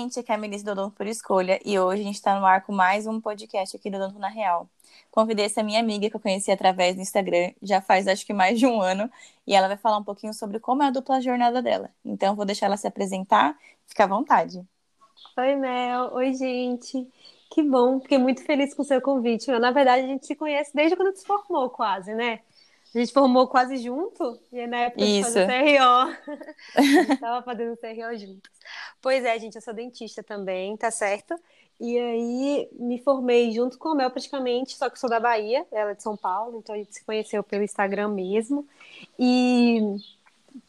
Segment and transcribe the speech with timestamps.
[0.00, 2.46] gente, aqui é a Melissa do Odonto por Escolha e hoje a gente está no
[2.46, 4.66] ar com mais um podcast aqui do Odonto na Real.
[5.10, 8.58] Convidei essa minha amiga que eu conheci através do Instagram, já faz acho que mais
[8.58, 9.10] de um ano,
[9.46, 11.90] e ela vai falar um pouquinho sobre como é a dupla jornada dela.
[12.02, 13.54] Então eu vou deixar ela se apresentar,
[13.86, 14.66] fica à vontade.
[15.36, 16.14] Oi, Mel.
[16.14, 17.06] Oi, gente.
[17.50, 19.50] Que bom, fiquei muito feliz com o seu convite.
[19.58, 22.40] Na verdade, a gente se conhece desde quando se formou, quase, né?
[22.94, 25.28] A gente formou quase junto, e na época Isso.
[25.28, 25.84] de fazer CRO.
[26.74, 28.50] a gente tava fazendo CRO juntos.
[29.00, 31.34] Pois é, gente, eu sou dentista também, tá certo?
[31.80, 35.66] E aí me formei junto com a Mel praticamente, só que eu sou da Bahia,
[35.72, 38.68] ela é de São Paulo, então a gente se conheceu pelo Instagram mesmo.
[39.18, 39.96] E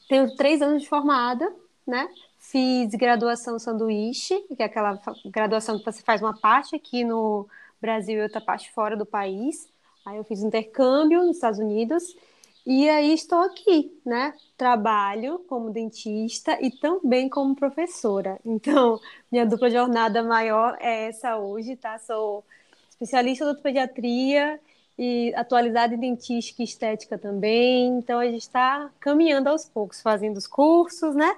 [0.08, 1.54] tenho três anos de formada,
[1.86, 2.08] né?
[2.40, 7.46] Fiz graduação sanduíche, que é aquela graduação que você faz uma parte aqui no
[7.82, 9.70] Brasil e outra parte fora do país.
[10.06, 12.16] Aí eu fiz intercâmbio nos Estados Unidos
[12.66, 14.34] e aí estou aqui, né?
[14.56, 18.40] Trabalho como dentista e também como professora.
[18.46, 19.00] Então,
[19.32, 21.98] minha dupla jornada maior é essa hoje, tá?
[21.98, 22.44] Sou
[22.90, 24.60] especialista em pediatria
[24.98, 27.98] e atualizada em dentística e estética também.
[27.98, 31.36] Então, a gente está caminhando aos poucos, fazendo os cursos, né?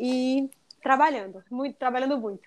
[0.00, 0.48] E
[0.82, 2.42] trabalhando, muito, trabalhando muito.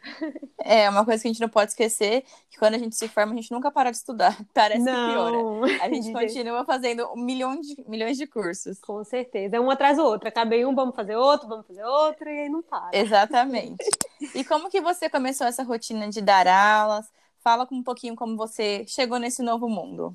[0.60, 3.32] É, uma coisa que a gente não pode esquecer, que quando a gente se forma,
[3.32, 4.38] a gente nunca para de estudar.
[4.54, 5.08] Parece não.
[5.08, 5.84] que piora.
[5.84, 8.80] A gente continua fazendo milhões de, milhões de cursos.
[8.80, 9.56] Com certeza.
[9.56, 10.28] É um atrás do outro.
[10.28, 12.90] Acabei um, vamos fazer outro, vamos fazer outro, e aí não para.
[12.94, 13.90] Exatamente.
[14.36, 17.10] e como que você começou essa rotina de dar aulas?
[17.40, 20.14] Fala um pouquinho como você chegou nesse novo mundo.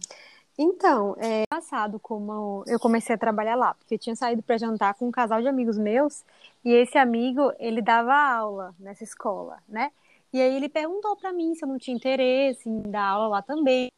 [0.63, 4.93] Então, é passado como eu comecei a trabalhar lá, porque eu tinha saído para jantar
[4.93, 6.23] com um casal de amigos meus,
[6.63, 9.91] e esse amigo, ele dava aula nessa escola, né?
[10.31, 13.43] E aí ele perguntou para mim se eu não tinha interesse em dar aula lá
[13.43, 13.89] também.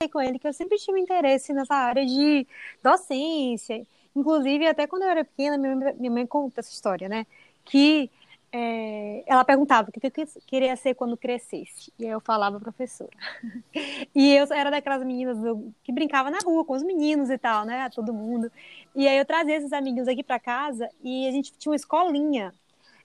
[0.00, 2.46] E com ele que eu sempre tive interesse nessa área de
[2.80, 3.84] docência.
[4.14, 7.26] Inclusive, até quando eu era pequena, minha mãe, minha mãe conta essa história, né?
[7.64, 8.08] Que
[8.50, 11.92] é, ela perguntava o que eu queria ser quando crescesse.
[11.98, 13.10] E aí eu falava professora.
[14.14, 15.38] E eu era daquelas meninas
[15.84, 17.88] que brincava na rua com os meninos e tal, né?
[17.94, 18.50] Todo mundo.
[18.94, 22.52] E aí eu trazia esses amiguinhos aqui para casa e a gente tinha uma escolinha.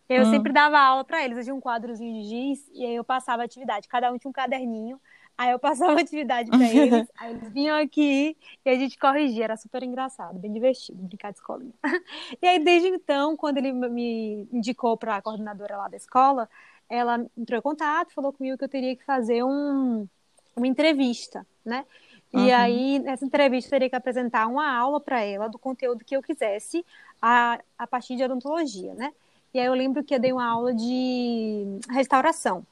[0.10, 0.32] Eu hum.
[0.32, 1.38] sempre dava aula para eles.
[1.38, 3.88] Eu tinha um quadrozinho de giz e aí eu passava a atividade.
[3.88, 5.00] Cada um tinha um caderninho.
[5.38, 9.58] Aí eu passava atividade para eles, aí eles vinham aqui e a gente corrigia, era
[9.58, 11.74] super engraçado, bem divertido brincar de escolinha.
[12.42, 16.50] E aí desde então, quando ele me indicou para a coordenadora lá da escola,
[16.90, 20.08] ela entrou em contato, falou comigo que eu teria que fazer um,
[20.56, 21.86] uma entrevista, né?
[22.34, 22.56] E uhum.
[22.56, 26.22] aí, nessa entrevista, eu teria que apresentar uma aula para ela do conteúdo que eu
[26.22, 26.84] quisesse
[27.22, 29.14] a, a partir de odontologia, né?
[29.54, 32.66] E aí eu lembro que eu dei uma aula de restauração.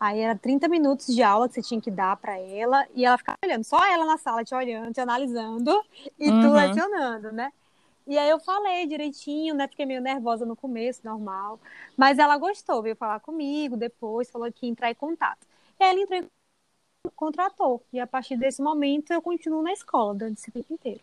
[0.00, 3.18] Aí era 30 minutos de aula que você tinha que dar para ela e ela
[3.18, 5.84] ficava olhando, só ela na sala te olhando, te analisando
[6.18, 6.40] e uhum.
[6.40, 7.52] tu lecionando, né?
[8.06, 9.68] E aí eu falei direitinho, né?
[9.68, 11.60] Fiquei meio nervosa no começo, normal.
[11.96, 15.46] Mas ela gostou, veio falar comigo depois, falou que ia entrar em contato.
[15.78, 17.84] E aí ela entrou em contratou.
[17.92, 21.02] E a partir desse momento eu continuo na escola, dando esse tempo inteiro.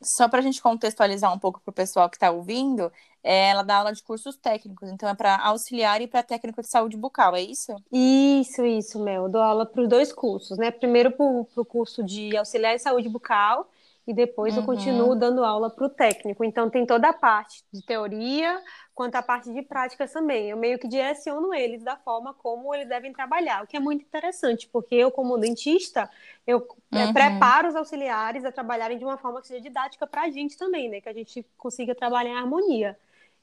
[0.00, 2.92] Só para a gente contextualizar um pouco para o pessoal que está ouvindo,
[3.22, 6.68] é, ela dá aula de cursos técnicos, então é para auxiliar e para técnico de
[6.68, 7.74] saúde bucal, é isso?
[7.92, 9.24] Isso, isso, Mel.
[9.24, 10.70] Eu dou aula para os dois cursos, né?
[10.70, 13.68] Primeiro para o curso de auxiliar em saúde bucal
[14.08, 14.62] e depois uhum.
[14.62, 16.42] eu continuo dando aula para o técnico.
[16.42, 18.58] Então tem toda a parte de teoria
[18.94, 20.48] quanto a parte de práticas também.
[20.48, 24.02] Eu meio que direciono eles da forma como eles devem trabalhar, o que é muito
[24.02, 26.08] interessante, porque eu, como dentista,
[26.46, 27.12] eu uhum.
[27.12, 30.88] preparo os auxiliares a trabalharem de uma forma que seja didática para a gente também,
[30.88, 31.02] né?
[31.02, 32.98] Que a gente consiga trabalhar em harmonia.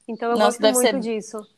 [0.08, 0.98] Então eu Nossa, gosto muito ser...
[0.98, 1.48] disso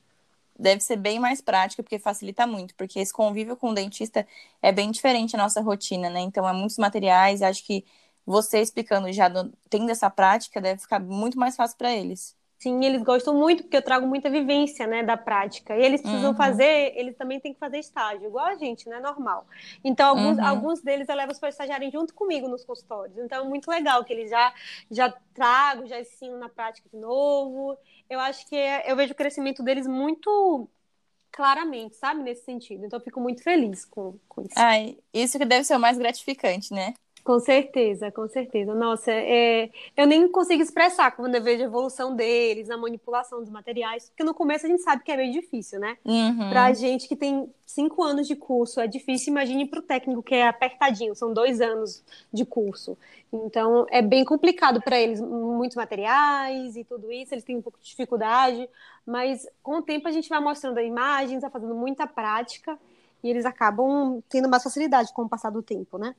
[0.60, 4.26] deve ser bem mais prática, porque facilita muito, porque esse convívio com o dentista
[4.60, 6.18] é bem diferente da nossa rotina, né?
[6.18, 7.84] Então, é muitos materiais, acho que
[8.28, 9.30] você explicando já
[9.70, 12.36] tendo essa prática, deve ficar muito mais fácil para eles.
[12.58, 15.76] Sim, eles gostam muito, porque eu trago muita vivência, né, da prática.
[15.76, 16.36] E eles precisam uhum.
[16.36, 19.46] fazer, eles também têm que fazer estágio, igual a gente, né, normal.
[19.82, 20.44] Então, alguns, uhum.
[20.44, 23.16] alguns deles eu levo para estagiarem junto comigo nos consultórios.
[23.16, 24.52] Então, é muito legal que eles já,
[24.90, 27.78] já trago, já ensino na prática de novo.
[28.10, 30.68] Eu acho que é, eu vejo o crescimento deles muito
[31.30, 32.84] claramente, sabe, nesse sentido.
[32.84, 34.54] Então, eu fico muito feliz com, com isso.
[34.56, 36.92] Ai, isso que deve ser o mais gratificante, né?
[37.28, 38.74] Com certeza, com certeza.
[38.74, 43.50] Nossa, é, eu nem consigo expressar quando eu vejo a evolução deles, a manipulação dos
[43.50, 45.98] materiais, porque no começo a gente sabe que é bem difícil, né?
[46.06, 46.48] Uhum.
[46.48, 50.34] Pra gente que tem cinco anos de curso, é difícil, imagine para o técnico que
[50.34, 52.02] é apertadinho, são dois anos
[52.32, 52.96] de curso.
[53.30, 57.78] Então, é bem complicado para eles, muitos materiais e tudo isso, eles têm um pouco
[57.78, 58.66] de dificuldade,
[59.04, 62.78] mas com o tempo a gente vai mostrando imagens, vai fazendo muita prática,
[63.22, 66.14] e eles acabam tendo mais facilidade com o passar do tempo, né?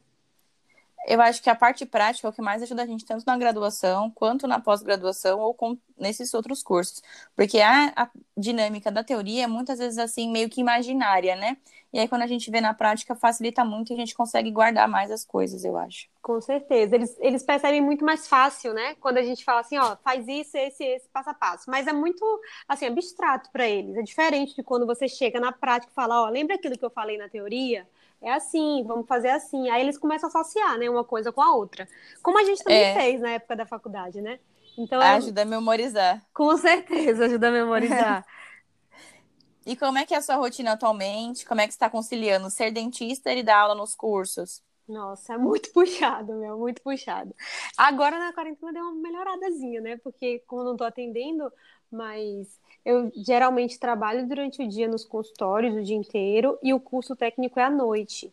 [1.08, 3.38] Eu acho que a parte prática é o que mais ajuda a gente, tanto na
[3.38, 7.02] graduação quanto na pós-graduação ou com, nesses outros cursos.
[7.36, 11.58] Porque a, a, dinâmica da teoria é muitas vezes assim, meio que imaginária, né?
[11.92, 14.88] E aí, quando a gente vê na prática, facilita muito e a gente consegue guardar
[14.88, 16.08] mais as coisas, eu acho.
[16.22, 16.96] Com certeza.
[16.96, 18.94] Eles, eles percebem muito mais fácil, né?
[18.96, 21.70] Quando a gente fala assim, ó, faz isso, esse, esse, passo a passo.
[21.70, 22.24] Mas é muito,
[22.68, 23.96] assim, abstrato para eles.
[23.96, 26.92] É diferente de quando você chega na prática e fala, ó, lembra aquilo que eu
[26.92, 27.88] falei na teoria?
[28.22, 29.70] É assim, vamos fazer assim.
[29.70, 31.88] Aí eles começam a associar, né, uma coisa com a outra.
[32.22, 32.94] Como a gente também é.
[32.94, 34.40] fez na época da faculdade, né?
[34.78, 36.26] Então, ajuda a memorizar.
[36.34, 38.26] Com certeza, ajuda a memorizar.
[39.66, 41.46] e como é que é a sua rotina atualmente?
[41.46, 44.62] Como é que você está conciliando ser dentista e dar aula nos cursos?
[44.88, 47.34] Nossa, é muito puxado, meu, muito puxado.
[47.78, 49.98] Agora na quarentena deu uma melhoradazinha, né?
[49.98, 51.52] Porque como não estou atendendo,
[51.92, 57.16] mas eu geralmente trabalho durante o dia nos consultórios o dia inteiro e o curso
[57.16, 58.32] técnico é à noite.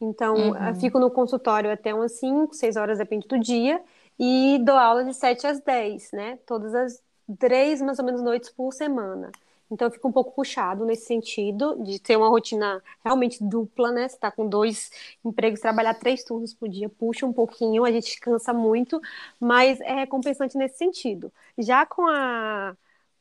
[0.00, 0.68] Então, uhum.
[0.68, 3.82] eu fico no consultório até umas 5, 6 horas, depende do dia,
[4.18, 6.38] e dou aula de 7 às 10, né?
[6.46, 7.02] Todas as
[7.38, 9.30] três, mais ou menos, noites por semana.
[9.70, 14.08] Então, fica um pouco puxado nesse sentido, de ter uma rotina realmente dupla, né?
[14.08, 14.90] Você está com dois
[15.24, 19.00] empregos, trabalhar três turnos por dia, puxa um pouquinho, a gente cansa muito,
[19.38, 21.30] mas é recompensante nesse sentido.
[21.58, 22.74] Já com a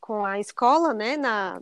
[0.08, 1.62] com a escola, né, na...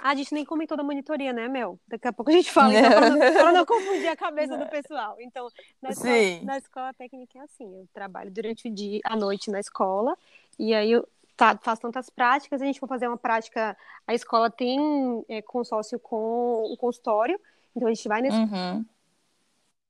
[0.00, 1.78] Ah, a gente nem comentou da monitoria, né, Mel?
[1.86, 5.16] Daqui a pouco a gente fala, então, para não, não, confundir a cabeça do pessoal.
[5.20, 5.48] Então,
[5.80, 9.60] na escola, na escola, técnica é assim, eu trabalho durante o dia, à noite na
[9.60, 10.16] escola,
[10.58, 11.06] e aí eu
[11.36, 15.98] tá, faço tantas práticas, a gente vai fazer uma prática, a escola tem é, consórcio
[16.00, 17.40] com o consultório,
[17.76, 18.84] então a gente vai nessas uhum.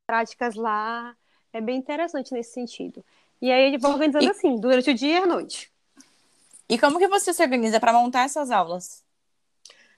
[0.07, 1.17] práticas lá,
[1.51, 3.03] é bem interessante nesse sentido.
[3.41, 4.29] E aí a gente vai organizando e...
[4.29, 5.71] assim, durante o dia e à noite.
[6.71, 9.05] E como que você se organiza para montar essas aulas?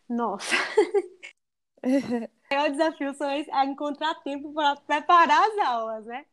[0.09, 0.57] Nossa.
[1.85, 6.25] o desafio só é encontrar tempo para preparar as aulas, né?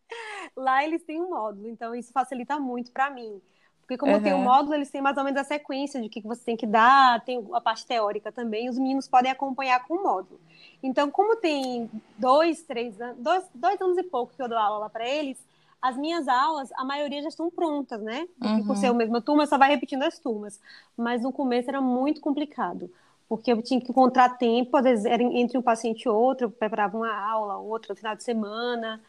[0.55, 3.41] Lá eles têm um módulo, então isso facilita muito para mim.
[3.81, 4.23] Porque como uhum.
[4.23, 6.55] tem um módulo, eles têm mais ou menos a sequência de o que você tem
[6.55, 10.39] que dar, tem a parte teórica também, os meninos podem acompanhar com o módulo.
[10.81, 14.77] Então, como tem dois, três anos, dois, dois anos e pouco que eu dou aula
[14.77, 15.37] lá para eles,
[15.81, 18.27] as minhas aulas, a maioria já estão prontas, né?
[18.37, 18.65] Porque uhum.
[18.65, 20.59] por ser a mesma turma, só vai repetindo as turmas.
[20.97, 22.91] Mas no começo era muito complicado,
[23.27, 26.51] porque eu tinha que encontrar tempo, às vezes era entre um paciente e outro, eu
[26.51, 29.01] preparava uma aula, outra no final de semana,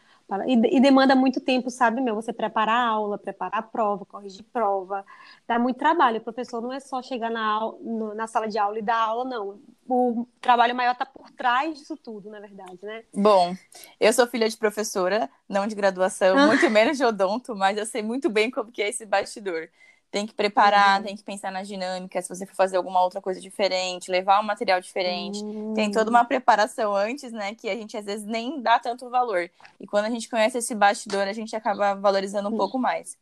[0.47, 2.15] e, e, demanda muito tempo, sabe, meu?
[2.15, 5.05] Você preparar a aula, preparar a prova, corrigir prova.
[5.47, 6.19] Dá muito trabalho.
[6.19, 9.25] O professor não é só chegar na, aula, na sala de aula e dar aula,
[9.25, 9.59] não.
[9.87, 13.03] O trabalho maior está por trás disso tudo, na verdade, né?
[13.13, 13.55] Bom,
[13.99, 16.47] eu sou filha de professora, não de graduação, ah.
[16.47, 19.67] muito menos de odonto, mas eu sei muito bem como que é esse bastidor.
[20.11, 21.05] Tem que preparar, uhum.
[21.05, 24.43] tem que pensar na dinâmica, se você for fazer alguma outra coisa diferente, levar um
[24.43, 25.41] material diferente.
[25.41, 25.73] Uhum.
[25.73, 27.55] Tem toda uma preparação antes, né?
[27.55, 29.49] Que a gente às vezes nem dá tanto valor.
[29.79, 33.17] E quando a gente conhece esse bastidor, a gente acaba valorizando um pouco mais.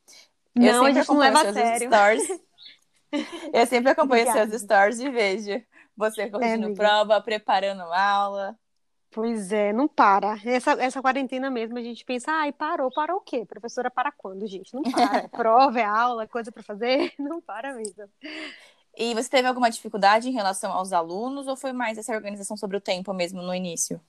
[0.56, 1.88] Eu não, a gente não leva a sério.
[1.88, 2.42] Stories.
[3.54, 4.50] Eu sempre acompanho Obrigada.
[4.50, 5.64] seus stories e vejo
[5.96, 8.56] você corrigindo é, prova, preparando aula.
[9.12, 10.38] Pois é, não para.
[10.46, 13.44] Essa, essa quarentena mesmo, a gente pensa, ai, parou, parou o quê?
[13.44, 14.74] Professora para quando, gente?
[14.74, 15.28] Não para.
[15.30, 18.08] Prova, é aula, coisa para fazer, não para mesmo.
[18.96, 22.78] E você teve alguma dificuldade em relação aos alunos ou foi mais essa organização sobre
[22.78, 24.00] o tempo mesmo no início?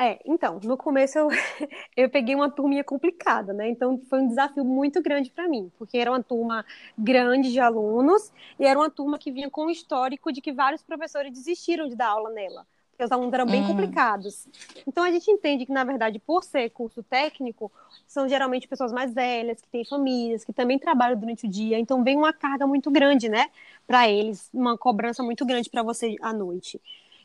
[0.00, 1.28] É, então, no começo eu,
[1.96, 3.68] eu peguei uma turminha complicada, né?
[3.68, 6.64] Então foi um desafio muito grande para mim, porque era uma turma
[6.96, 10.82] grande de alunos e era uma turma que vinha com um histórico de que vários
[10.82, 12.64] professores desistiram de dar aula nela
[12.98, 13.68] porque os alunos eram bem hum.
[13.68, 14.48] complicados.
[14.84, 17.70] Então a gente entende que, na verdade, por ser curso técnico,
[18.08, 22.02] são geralmente pessoas mais velhas, que têm famílias, que também trabalham durante o dia, então
[22.02, 23.46] vem uma carga muito grande, né,
[23.86, 26.80] para eles, uma cobrança muito grande para você à noite.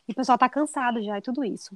[0.07, 1.75] E o pessoal está cansado já e tudo isso.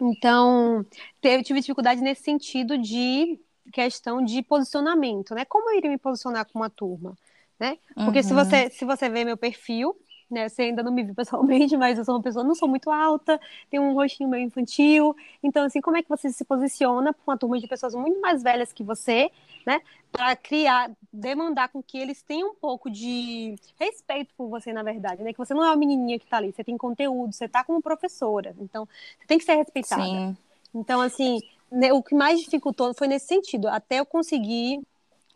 [0.00, 0.84] Então,
[1.20, 3.38] teve, tive dificuldade nesse sentido de
[3.72, 5.44] questão de posicionamento, né?
[5.44, 7.16] Como eu iria me posicionar com uma turma,
[7.60, 7.78] né?
[7.94, 8.24] Porque uhum.
[8.24, 9.94] se você se você vê meu perfil,
[10.30, 10.48] né?
[10.48, 13.40] Você ainda não me viu pessoalmente, mas eu sou uma pessoa, não sou muito alta,
[13.70, 15.16] tenho um rostinho meio infantil.
[15.42, 18.42] Então, assim, como é que você se posiciona para uma turma de pessoas muito mais
[18.42, 19.30] velhas que você,
[19.66, 19.80] né?
[20.10, 25.22] Para criar, demandar com que eles tenham um pouco de respeito por você, na verdade,
[25.22, 25.32] né?
[25.32, 27.82] Que você não é uma menininha que está ali, você tem conteúdo, você está como
[27.82, 28.54] professora.
[28.60, 28.86] Então,
[29.18, 30.02] você tem que ser respeitada.
[30.02, 30.36] Sim.
[30.74, 34.80] Então, assim, né, o que mais dificultou foi nesse sentido, até eu conseguir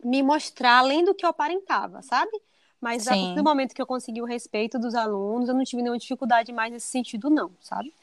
[0.03, 2.31] me mostrar além do que eu aparentava, sabe?
[2.83, 5.81] Mas a partir do momento que eu consegui o respeito dos alunos, eu não tive
[5.81, 7.93] nenhuma dificuldade mais nesse sentido, não, sabe?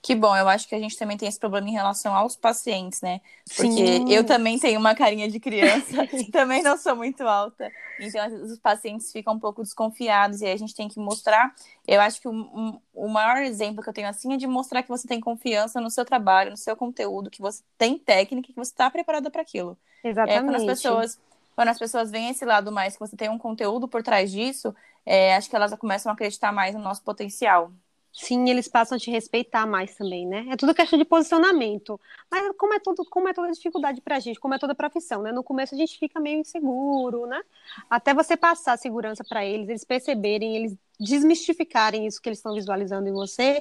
[0.00, 3.00] Que bom, eu acho que a gente também tem esse problema em relação aos pacientes,
[3.00, 3.20] né?
[3.56, 4.12] Porque Sim.
[4.12, 7.72] eu também tenho uma carinha de criança, também não sou muito alta.
[7.98, 11.52] Então, os pacientes ficam um pouco desconfiados e aí a gente tem que mostrar.
[11.88, 14.82] Eu acho que o, um, o maior exemplo que eu tenho assim é de mostrar
[14.82, 18.54] que você tem confiança no seu trabalho, no seu conteúdo, que você tem técnica, que
[18.54, 19.76] você está preparada para aquilo.
[20.04, 20.38] Exatamente.
[20.38, 21.18] É, quando as pessoas
[21.54, 24.74] quando as pessoas veem esse lado mais, que você tem um conteúdo por trás disso,
[25.06, 27.72] é, acho que elas começam a acreditar mais no nosso potencial.
[28.16, 30.46] Sim, eles passam a te respeitar mais também, né?
[30.48, 32.00] É tudo questão de posicionamento.
[32.30, 35.32] Mas como é, tudo, como é toda dificuldade pra gente, como é toda profissão, né?
[35.32, 37.42] No começo a gente fica meio inseguro, né?
[37.90, 43.08] Até você passar segurança para eles, eles perceberem, eles desmistificarem isso que eles estão visualizando
[43.08, 43.60] em você,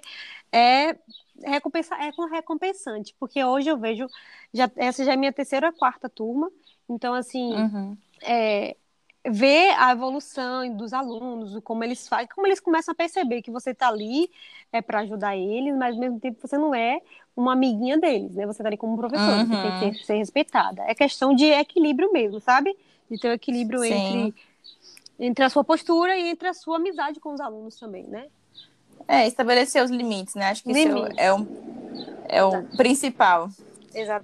[0.51, 0.95] é,
[1.43, 3.15] recompensa, é recompensante.
[3.19, 4.07] Porque hoje eu vejo,
[4.53, 6.51] já, essa já é minha terceira ou quarta turma,
[6.93, 7.97] então, assim, Uhum.
[8.23, 8.75] é,
[9.29, 13.71] ver a evolução dos alunos, como eles fazem, como eles começam a perceber que você
[13.71, 14.29] está ali
[14.71, 16.99] é para ajudar eles, mas ao mesmo tempo você não é
[17.35, 18.45] uma amiguinha deles, né?
[18.45, 19.45] Você está ali como professor, Uhum.
[19.47, 20.83] você tem que ser, ser respeitada.
[20.87, 22.75] É questão de equilíbrio mesmo, sabe?
[23.09, 23.93] De ter o equilíbrio Sim.
[23.93, 24.35] entre,
[25.19, 28.27] entre a sua postura e entre a sua amizade com os alunos também, né?
[29.07, 30.49] É, estabelecer os limites, né?
[30.49, 31.47] Acho que isso é o,
[32.29, 33.49] é o principal.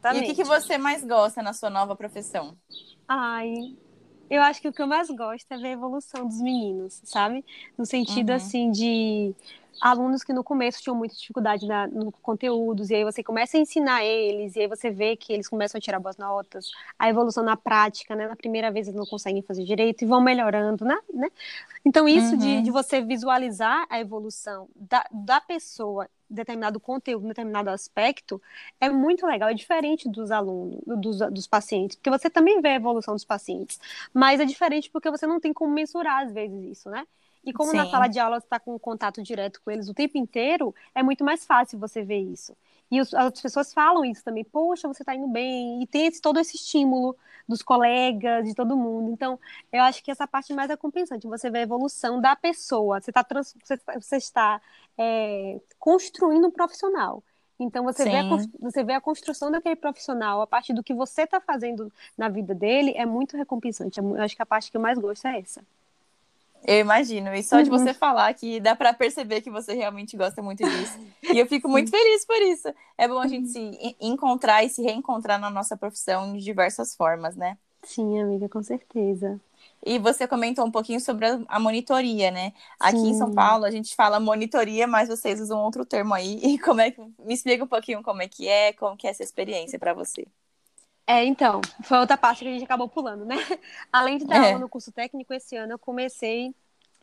[0.09, 0.19] E Exatamente.
[0.19, 2.57] o que, que você mais gosta na sua nova profissão?
[3.07, 3.53] Ai,
[4.29, 7.45] eu acho que o que eu mais gosto é ver a evolução dos meninos, sabe?
[7.77, 8.31] No sentido, Uhum.
[8.31, 9.35] assim, de
[9.81, 13.59] alunos que no começo tinham muita dificuldade na, no conteúdos, e aí você começa a
[13.59, 17.43] ensinar eles, e aí você vê que eles começam a tirar boas notas, a evolução
[17.43, 18.27] na prática, né?
[18.27, 20.97] Na primeira vez eles não conseguem fazer direito e vão melhorando, né?
[21.13, 21.29] né?
[21.85, 22.61] Então, isso de, Uhum.
[22.61, 28.41] de você visualizar a evolução da, da pessoa determinado conteúdo, determinado aspecto,
[28.79, 32.75] é muito legal, é diferente dos alunos, dos, dos pacientes, porque você também vê a
[32.75, 33.79] evolução dos pacientes,
[34.13, 37.05] mas é diferente porque você não tem como mensurar, às vezes, isso, né?
[37.43, 37.87] E como na Sim.
[37.87, 41.23] sala de aula você está com contato direto com eles o tempo inteiro, é muito
[41.23, 42.55] mais fácil você ver isso.
[42.91, 46.21] E os- as pessoas falam isso também, poxa, você está indo bem, e tem esse-
[46.21, 47.15] todo esse estímulo
[47.47, 49.11] dos colegas, de todo mundo.
[49.11, 49.39] Então,
[49.71, 53.11] eu acho que essa parte mais é compensante, você vê a evolução da pessoa, você,
[53.11, 54.61] tá trans- você, você está
[54.97, 57.23] é, construindo um profissional.
[57.59, 58.25] Então, você vê, a,
[58.59, 62.53] você vê a construção daquele profissional a partir do que você está fazendo na vida
[62.55, 63.99] dele, é muito recompensante.
[63.99, 65.63] Eu acho que a parte que eu mais gosto é essa.
[66.63, 67.33] Eu imagino.
[67.33, 67.77] E só de Uhum.
[67.77, 70.99] você falar que dá pra perceber que você realmente gosta muito disso.
[71.29, 72.67] E eu fico muito feliz por isso.
[72.97, 76.95] É bom a gente se en- encontrar e se reencontrar na nossa profissão de diversas
[76.95, 77.57] formas, né?
[77.83, 79.39] Sim, amiga, com certeza.
[79.85, 82.53] E você comentou um pouquinho sobre a, monitoria, né?
[82.79, 83.31] Aqui em São.
[83.33, 86.39] Paulo a gente fala monitoria, mas vocês usam outro termo aí.
[86.43, 89.09] E como é que me explica um pouquinho como é que é, como que é
[89.11, 90.27] essa experiência pra você?
[91.09, 93.35] É, então, foi outra parte que a gente acabou pulando, né?
[93.91, 94.47] Além de dar É.
[94.49, 96.53] aula no curso técnico, esse ano eu comecei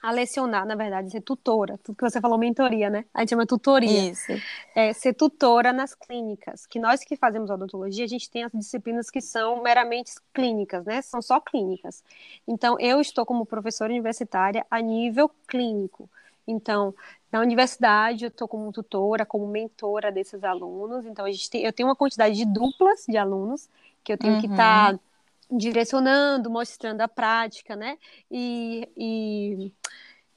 [0.00, 1.76] a lecionar, na verdade, ser tutora.
[1.82, 3.04] Tudo que você falou, mentoria, né?
[3.12, 4.10] A gente chama tutoria.
[4.12, 4.30] Isso.
[4.76, 6.66] É, ser tutora nas clínicas.
[6.66, 11.02] Que nós que fazemos odontologia, a gente tem as disciplinas que são meramente clínicas, né?
[11.02, 12.04] São só clínicas.
[12.46, 16.08] Então, eu estou como professora universitária a nível clínico.
[16.46, 16.94] Então,
[17.32, 21.04] na universidade, eu estou como tutora, como mentora desses alunos.
[21.04, 23.68] Então, a gente tem, eu tenho uma quantidade de duplas de alunos
[24.06, 24.52] que eu tenho que Uhum.
[24.52, 24.98] estar
[25.50, 27.98] direcionando, mostrando a prática, né?
[28.30, 29.72] E, e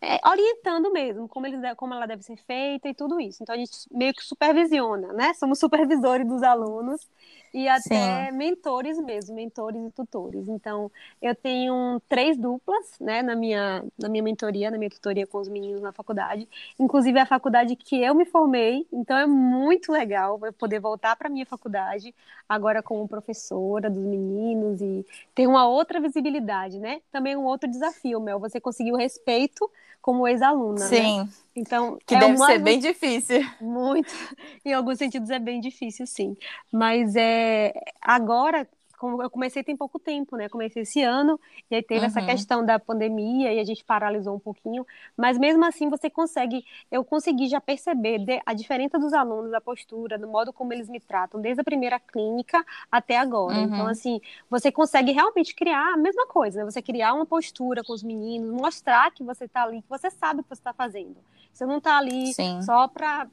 [0.01, 3.43] é, orientando mesmo como, eles, como ela deve ser feita e tudo isso.
[3.43, 5.33] Então, a gente meio que supervisiona, né?
[5.35, 7.07] Somos supervisores dos alunos
[7.53, 10.47] e até mentores mesmo, mentores e tutores.
[10.47, 10.91] Então,
[11.21, 15.47] eu tenho três duplas, né, na minha, na minha mentoria, na minha tutoria com os
[15.47, 16.47] meninos na faculdade.
[16.79, 21.15] Inclusive, é a faculdade que eu me formei, então é muito legal eu poder voltar
[21.15, 22.13] para a minha faculdade,
[22.47, 27.01] agora como professora dos meninos e ter uma outra visibilidade, né?
[27.11, 29.69] Também um outro desafio, Mel, você conseguir o respeito
[30.01, 30.87] como ex-aluna, né?
[30.87, 33.41] Sim, Então, que é deve uma- ser bem difícil.
[33.59, 34.07] muito.
[34.65, 36.35] Em alguns sentidos é bem difícil, sim.
[36.71, 38.67] Mas é agora,
[38.99, 40.49] como eu comecei tem pouco tempo, né?
[40.49, 41.39] Comecei esse ano,
[41.71, 42.25] e aí teve essa Uhum.
[42.27, 44.85] questão da pandemia e a gente paralisou um pouquinho.
[45.17, 50.17] Mas mesmo assim você consegue, eu consegui já perceber a diferença dos alunos, a postura,
[50.17, 53.57] do modo como eles me tratam, desde a primeira clínica até agora.
[53.57, 53.63] Uhum.
[53.63, 56.65] Então, assim, você consegue realmente criar a mesma coisa, né?
[56.69, 60.41] Você criar uma postura com os meninos, mostrar que você está ali, que você sabe
[60.41, 61.17] o que você está fazendo.
[61.53, 62.61] Você não está ali Sim.
[62.61, 63.27] só para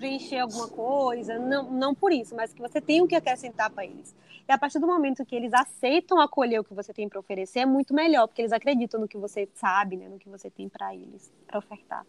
[0.00, 3.84] preencher alguma coisa, não, não por isso, mas que você tem o que acrescentar para
[3.84, 4.14] eles.
[4.48, 7.60] E a partir do momento que eles aceitam acolher o que você tem para oferecer,
[7.60, 10.70] é muito melhor, porque eles acreditam no que você sabe, né, no que você tem
[10.70, 12.06] para eles, para ofertar.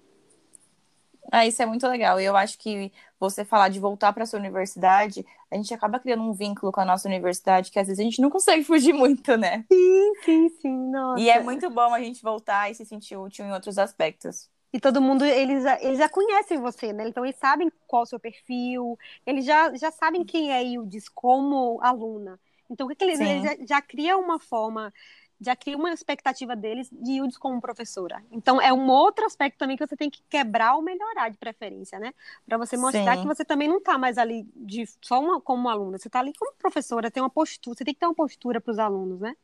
[1.29, 2.19] Ah, isso é muito legal.
[2.19, 6.23] E eu acho que você falar de voltar para sua universidade, a gente acaba criando
[6.23, 9.35] um vínculo com a nossa universidade que às vezes a gente não consegue fugir muito,
[9.35, 9.65] né?
[9.71, 11.21] Sim, sim, sim, nossa.
[11.21, 14.49] E é muito bom a gente voltar e se sentir útil em outros aspectos.
[14.73, 17.07] E todo mundo, eles, eles já conhecem você, né?
[17.07, 21.09] Então, eles sabem qual é o seu perfil, eles já, já sabem quem é Ildis
[21.09, 22.39] como aluna.
[22.69, 24.93] Então, o que, que eles, eles já, já criam uma forma
[25.41, 28.23] já cria uma expectativa deles de Yildiz como professora.
[28.31, 31.97] Então, é um outro aspecto também que você tem que quebrar ou melhorar de preferência,
[31.97, 32.13] né?
[32.45, 33.21] Para você mostrar Sim.
[33.23, 36.31] que você também não está mais ali de só uma, como aluna, você está ali
[36.37, 39.35] como professora, tem uma postura, você tem que ter uma postura para os alunos, né?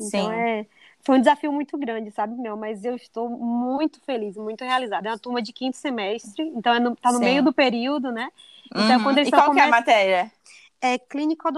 [0.00, 0.32] Então, Sim.
[0.32, 0.66] é,
[1.04, 2.56] foi um desafio muito grande, sabe, meu?
[2.56, 5.08] Mas eu estou muito feliz, muito realizada.
[5.08, 8.10] É uma turma de quinto semestre, então está é no, tá no meio do período,
[8.10, 8.28] né?
[8.70, 9.02] Então, uhum.
[9.02, 9.60] quando eles e qual come...
[9.60, 10.32] é a matéria?
[10.80, 11.50] É clínica,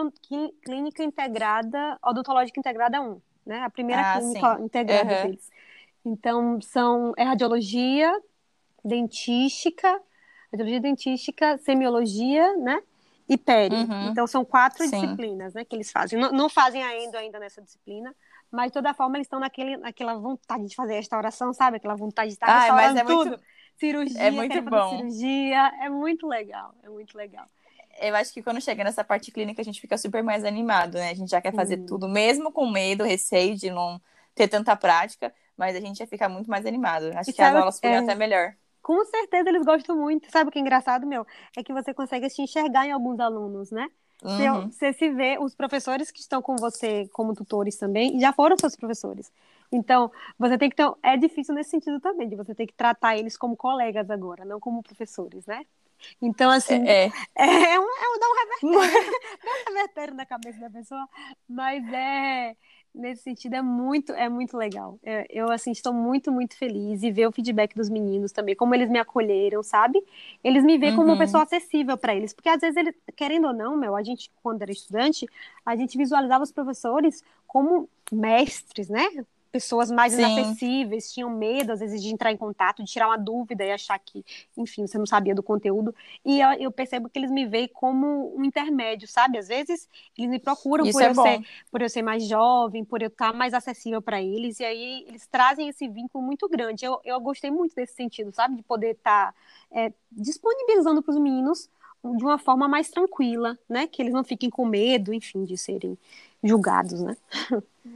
[0.65, 3.63] clínica integrada, odontológica integrada 1 né?
[3.63, 4.65] A primeira ah, clínica sim.
[4.65, 5.23] integrada uhum.
[5.23, 5.51] deles.
[6.05, 8.13] Então, são é radiologia,
[8.85, 10.01] dentística,
[10.53, 12.83] radiologia dentística, semiologia, né?
[13.29, 13.79] E pério.
[13.79, 14.11] Uhum.
[14.11, 14.91] Então, são quatro sim.
[14.91, 15.65] disciplinas, né?
[15.65, 16.19] Que eles fazem.
[16.19, 18.15] Não, não fazem ainda, ainda nessa disciplina,
[18.51, 21.77] mas de toda forma eles estão naquele, naquela vontade de fazer restauração, sabe?
[21.77, 23.31] Aquela vontade de estar mas é tudo.
[23.31, 23.43] Muito...
[23.79, 24.97] Cirurgia, é muito bom.
[24.97, 27.47] cirurgia, é muito legal, é muito legal
[28.01, 31.11] eu acho que quando chega nessa parte clínica a gente fica super mais animado, né?
[31.11, 31.87] A gente já quer fazer hum.
[31.87, 34.01] tudo, mesmo com medo, receio de não
[34.35, 37.07] ter tanta prática, mas a gente já fica muito mais animado.
[37.15, 37.99] Acho e que sabe, as aulas foram é...
[37.99, 38.55] até melhor.
[38.83, 40.31] Com certeza eles gostam muito.
[40.31, 41.27] Sabe o que é engraçado, meu?
[41.57, 43.89] É que você consegue se enxergar em alguns alunos, né?
[44.23, 44.71] Uhum.
[44.71, 48.75] Você, se vê, os professores que estão com você como tutores também, já foram seus
[48.75, 49.31] professores.
[49.71, 50.91] Então, você tem que ter.
[51.03, 54.61] É difícil nesse sentido também, de você ter que tratar eles como colegas agora, não
[54.61, 55.63] como professores, né?
[56.21, 57.13] Então, assim, é, é,
[57.75, 59.11] é um, é um, dá um revertério,
[59.45, 61.09] dá um revertério na cabeça da pessoa,
[61.49, 62.57] mas é,
[62.97, 64.99] nesse sentido, é muito, é muito legal.
[65.05, 68.75] É, eu, assim, estou muito, muito feliz e ver o feedback dos meninos também, como
[68.75, 70.03] eles me acolheram, sabe?
[70.43, 70.97] Eles me veem uhum.
[70.97, 71.19] como uma uhum.
[71.19, 74.63] pessoa acessível para eles, porque às vezes, eles, querendo ou não, meu, a gente, quando
[74.63, 75.27] era estudante,
[75.65, 79.07] a gente visualizava os professores como mestres, né?
[79.51, 80.19] Pessoas mais Sim.
[80.19, 83.99] inacessíveis, tinham medo, às vezes, de entrar em contato, de tirar uma dúvida e achar
[83.99, 84.25] que,
[84.57, 85.95] enfim, você não sabia do conteúdo.
[86.25, 89.39] E eu, eu percebo que eles me veem como um intermédio, sabe?
[89.39, 93.03] Às vezes, eles me procuram por, é eu ser, por eu ser mais jovem, por
[93.03, 96.85] eu estar mais acessível para eles, e aí eles trazem esse vínculo muito grande.
[96.85, 98.57] Eu, eu gostei muito desse sentido, sabe?
[98.57, 99.35] De poder estar
[99.73, 101.69] é, disponibilizando para os meninos
[102.05, 103.87] de uma forma mais tranquila, né?
[103.87, 105.99] Que eles não fiquem com medo, enfim, de serem
[106.47, 107.17] julgados, né?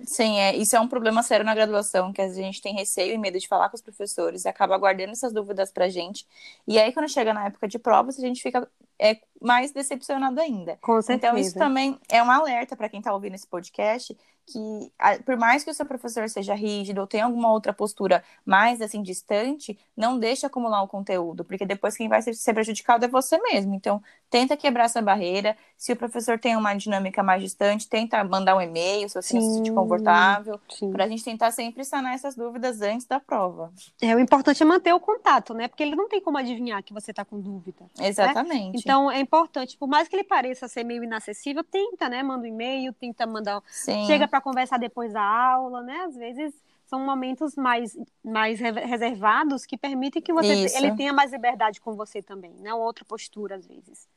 [0.04, 3.18] Sim, é, isso é um problema sério na graduação, que a gente tem receio e
[3.18, 6.26] medo de falar com os professores, e acaba guardando essas dúvidas pra gente.
[6.66, 10.78] E aí, quando chega na época de provas, a gente fica é, mais decepcionado ainda.
[10.80, 11.32] Com certeza.
[11.32, 14.92] Então, isso também é um alerta para quem está ouvindo esse podcast, que
[15.24, 19.00] por mais que o seu professor seja rígido ou tenha alguma outra postura mais assim
[19.02, 23.74] distante, não deixe acumular o conteúdo, porque depois quem vai ser prejudicado é você mesmo.
[23.74, 25.56] Então, tenta quebrar essa barreira.
[25.76, 29.40] Se o professor tem uma dinâmica mais distante, tenta mandar um e-mail se você sim,
[29.40, 30.60] se sentir confortável,
[30.92, 33.72] para a gente tentar sempre sanar essas dúvidas antes da prova.
[34.00, 35.68] É, o importante é manter o contato, né?
[35.68, 37.84] Porque ele não tem como adivinhar que você está com dúvida.
[37.98, 38.08] Né?
[38.08, 38.74] Exatamente.
[38.74, 38.82] Né?
[38.82, 42.20] Então, é importante, por mais que ele pareça ser meio inacessível, tenta, né?
[42.20, 43.62] Manda um e-mail, tenta mandar.
[43.68, 44.04] Sim.
[44.06, 46.02] Chega para conversar depois da aula, né?
[46.02, 46.52] Às vezes
[46.84, 52.20] são momentos mais, mais reservados que permitem que você ele tenha mais liberdade com você
[52.20, 52.74] também, né?
[52.74, 54.08] Outra postura, às vezes.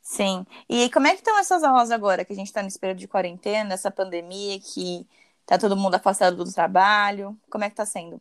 [0.00, 0.46] Sim.
[0.66, 3.08] E como é que estão essas aulas agora, que a gente está no período de
[3.08, 5.06] quarentena, essa pandemia, que
[5.44, 7.36] tá todo mundo afastado do trabalho?
[7.50, 8.18] Como é que está sendo?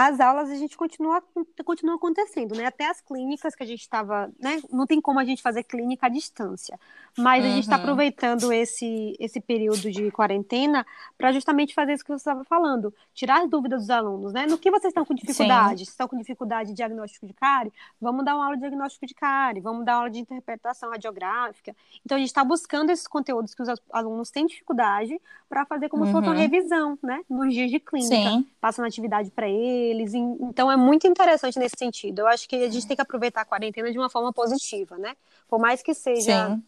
[0.00, 1.20] As aulas a gente continua,
[1.64, 2.66] continua acontecendo, né?
[2.66, 4.62] Até as clínicas que a gente estava, né?
[4.70, 6.78] Não tem como a gente fazer clínica à distância,
[7.18, 7.50] mas uhum.
[7.50, 7.82] a gente está uhum.
[7.82, 13.42] aproveitando esse, esse período de quarentena para justamente fazer isso que você estava falando, tirar
[13.42, 14.46] as dúvidas dos alunos, né?
[14.46, 15.84] No que vocês estão com dificuldade?
[15.84, 19.14] Se estão com dificuldade de diagnóstico de cárie, vamos dar uma aula de diagnóstico de
[19.14, 21.74] cárie, vamos dar uma aula de interpretação radiográfica.
[22.06, 26.04] Então a gente está buscando esses conteúdos que os alunos têm dificuldade para fazer como
[26.04, 26.06] uhum.
[26.06, 26.40] se fosse uma uhum.
[26.40, 27.20] revisão, né?
[27.28, 28.46] Nos dias de clínica, Sim.
[28.60, 30.14] passando atividade para eles eles.
[30.14, 32.20] Então é muito interessante nesse sentido.
[32.20, 35.16] Eu acho que a gente tem que aproveitar a quarentena de uma forma positiva, né?
[35.48, 36.62] Por mais que seja Sim.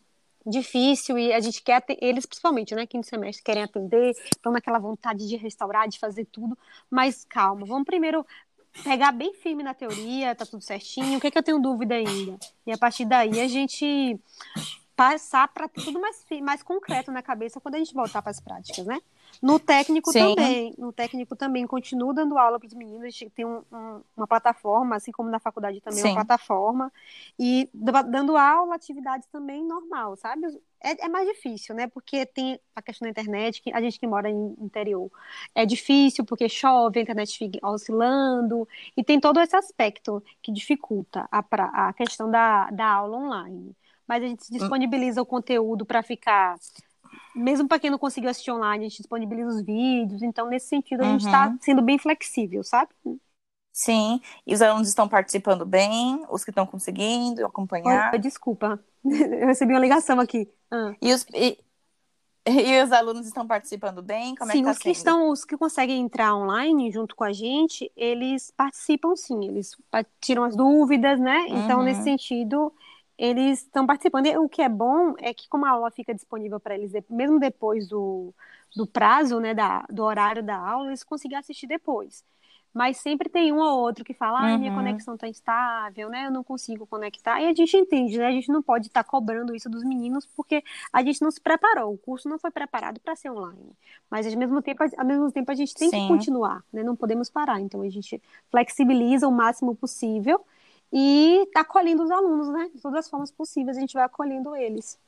[0.46, 5.28] difícil e a gente quer eles principalmente, né, quinto semestre querem atender, estão naquela vontade
[5.28, 6.56] de restaurar, de fazer tudo,
[6.90, 8.24] mas calma, vamos primeiro
[8.84, 11.94] pegar bem firme na teoria, tá tudo certinho, o que, é que eu tenho dúvida
[11.94, 12.38] ainda?
[12.66, 14.18] E a partir daí a gente
[14.96, 18.84] passar para tudo mais, mais concreto na cabeça quando a gente voltar para as práticas,
[18.84, 19.00] né?
[19.42, 20.34] No técnico Sim.
[20.34, 24.02] também, no técnico também, continuo dando aula para os meninos, a gente tem um, um,
[24.16, 26.08] uma plataforma, assim como na faculdade também, Sim.
[26.08, 26.92] uma plataforma,
[27.38, 30.46] e dando aula, atividades também normal, sabe?
[30.82, 31.86] É, é, mais difícil, né?
[31.86, 35.10] Porque tem a questão da internet, que a gente que mora em interior,
[35.54, 41.26] é difícil porque chove, a internet fica oscilando, e tem todo esse aspecto que dificulta
[41.30, 43.74] a, pra, a questão da, da aula online.
[44.06, 44.58] Mas a gente hum.
[44.58, 46.56] disponibiliza o conteúdo para ficar
[47.34, 50.22] mesmo para quem não conseguiu assistir online, a gente disponibiliza os vídeos.
[50.22, 51.58] Então, nesse sentido, a gente está uhum.
[51.60, 52.90] sendo bem flexível, sabe?
[53.72, 58.12] Sim, e os alunos estão participando bem, os que estão conseguindo acompanhar.
[58.12, 60.50] Oi, desculpa, eu recebi uma ligação aqui.
[60.70, 60.92] Ah.
[61.00, 61.58] E, os, e,
[62.46, 64.34] e, os alunos estão participando bem?
[64.34, 67.22] Como sim, é que tá os que estão, os que conseguem entrar online junto com
[67.22, 69.76] a gente, eles participam sim, eles
[70.20, 71.44] tiram as dúvidas, né?
[71.46, 71.64] Então, uhum.
[71.64, 72.72] Então, nesse sentido,
[73.20, 74.26] eles estão participando.
[74.26, 77.38] E o que é bom é que, como a aula fica disponível para eles, mesmo
[77.38, 78.32] depois do,
[78.74, 82.24] do prazo, né, da, do horário da aula, eles conseguem assistir depois.
[82.72, 84.78] Mas sempre tem um ou outro que fala, ah, minha uhum.
[84.78, 86.26] conexão tá instável, né?
[86.26, 87.42] Eu não consigo conectar.
[87.42, 88.28] E a gente entende, né?
[88.28, 91.40] A gente não pode estar tá cobrando isso dos meninos porque a gente não se
[91.40, 91.92] preparou.
[91.92, 93.72] O curso não foi preparado para ser online.
[94.08, 96.02] Mas ao mesmo tempo, ao mesmo tempo a gente tem Sim.
[96.02, 96.84] que continuar, né?
[96.84, 97.60] Não podemos parar.
[97.60, 100.40] Então a gente flexibiliza o máximo possível
[100.92, 102.70] e está acolhendo os alunos, né?
[102.74, 104.98] De todas as formas possíveis, a gente vai acolhendo eles.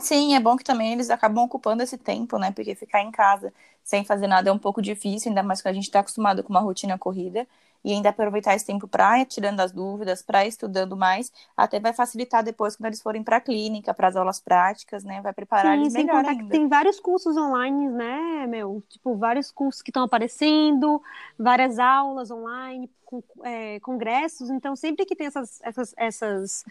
[0.00, 2.50] Sim, é bom que também eles acabam ocupando esse tempo, né?
[2.50, 5.74] Porque ficar em casa sem fazer nada é um pouco difícil, ainda mais quando a
[5.74, 7.46] gente está acostumado com uma rotina corrida
[7.84, 11.92] e ainda aproveitar esse tempo para ir tirando as dúvidas, para estudando mais, até vai
[11.92, 15.20] facilitar depois quando eles forem para a clínica, para as aulas práticas, né?
[15.20, 16.48] Vai preparar Sim, eles melhor ainda.
[16.50, 18.82] tem vários cursos online, né, meu?
[18.88, 21.02] Tipo, vários cursos que estão aparecendo,
[21.38, 26.64] várias aulas online, com, é, congressos, então sempre que tem essas essas essas,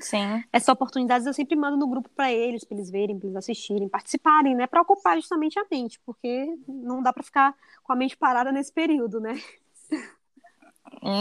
[0.51, 3.87] essas oportunidades, eu sempre mando no grupo para eles, para eles verem, para eles assistirem,
[3.87, 8.17] participarem, né, para ocupar justamente a mente, porque não dá para ficar com a mente
[8.17, 9.39] parada nesse período, né?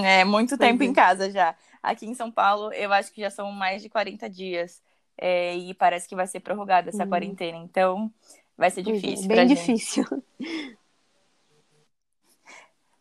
[0.05, 0.95] É muito tempo em é.
[0.95, 1.55] casa já.
[1.83, 4.81] Aqui em São Paulo, eu acho que já são mais de 40 dias.
[5.18, 7.09] É, e parece que vai ser prorrogada essa hum.
[7.09, 7.59] quarentena.
[7.59, 8.12] Então,
[8.57, 9.29] vai ser é, difícil.
[9.29, 10.05] Bem difícil.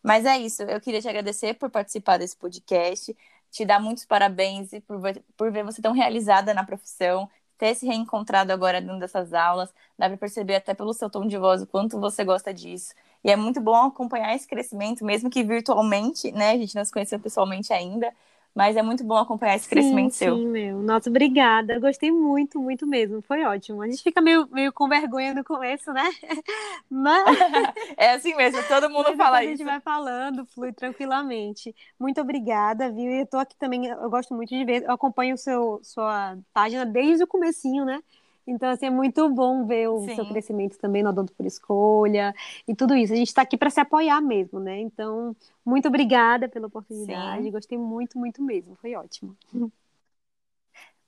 [0.04, 0.64] Mas é isso.
[0.64, 3.16] Eu queria te agradecer por participar desse podcast.
[3.52, 5.00] Te dar muitos parabéns por,
[5.38, 7.30] por ver você tão realizada na profissão,
[7.62, 9.72] ter se reencontrado agora dentro dessas aulas.
[9.96, 12.96] Dá para perceber até pelo seu tom de voz o quanto você gosta disso.
[13.24, 16.52] E é muito bom acompanhar esse crescimento, mesmo que virtualmente, né?
[16.52, 18.12] A gente não se conheceu pessoalmente ainda,
[18.54, 20.36] mas é muito bom acompanhar esse crescimento sim, seu.
[20.36, 20.80] Sim, meu.
[20.80, 21.80] Nossa, obrigada.
[21.80, 23.22] Gostei muito, muito mesmo.
[23.22, 23.82] Foi ótimo.
[23.82, 26.04] A gente fica meio, meio com vergonha no começo, né?
[26.90, 27.24] Mas...
[27.98, 29.54] é assim mesmo, todo mundo Mas fala isso.
[29.54, 31.74] A gente vai falando, flui tranquilamente.
[32.00, 33.12] Muito obrigada, viu?
[33.12, 36.38] E eu tô aqui também, eu gosto muito de ver, eu acompanho o seu, sua
[36.54, 38.02] página desde o comecinho, né?
[38.46, 40.16] Então, assim, é muito bom ver o Sim.
[40.16, 42.34] seu crescimento também no Odonto por Escolha
[42.68, 43.14] e tudo isso.
[43.14, 44.80] A gente está aqui para se apoiar mesmo, né?
[44.80, 47.44] Então, muito obrigada pela oportunidade.
[47.44, 47.52] Sim.
[47.52, 48.76] Gostei muito, muito mesmo.
[48.82, 49.36] Foi ótimo.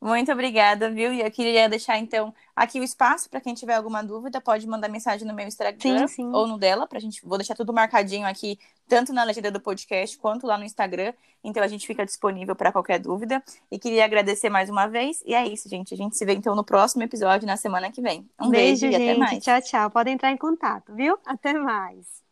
[0.04, 1.14] Muito obrigada, viu?
[1.14, 4.90] E eu queria deixar, então, aqui o espaço para quem tiver alguma dúvida, pode mandar
[4.90, 6.32] mensagem no meu Instagram sim, sim.
[6.34, 7.26] ou no dela, pra gente.
[7.26, 11.14] Vou deixar tudo marcadinho aqui, tanto na legenda do podcast quanto lá no Instagram.
[11.42, 13.42] Então a gente fica disponível para qualquer dúvida.
[13.72, 15.24] E queria agradecer mais uma vez.
[15.26, 15.94] E é isso, gente.
[15.94, 18.30] A gente se vê então no próximo episódio na semana que vem.
[18.42, 19.10] Um beijo, beijo e gente.
[19.10, 19.44] até mais.
[19.44, 19.90] Tchau, tchau.
[19.90, 21.18] Podem entrar em contato, viu?
[21.26, 22.23] Até mais.